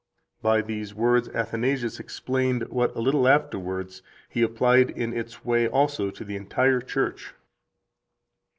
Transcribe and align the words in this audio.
By 0.41 0.63
these 0.63 0.95
words 0.95 1.29
Athanasius 1.29 1.99
explained 1.99 2.67
what 2.69 2.95
a 2.95 2.99
little 2.99 3.27
afterwards 3.27 4.01
he 4.29 4.41
applied 4.41 4.89
in 4.89 5.13
its 5.15 5.45
way 5.45 5.67
also 5.67 6.09
to 6.09 6.25
the 6.25 6.35
entire 6.37 6.81
Church. 6.81 7.35